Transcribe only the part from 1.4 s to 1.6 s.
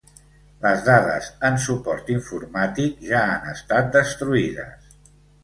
en